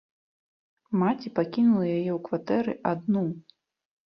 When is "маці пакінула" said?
1.01-1.85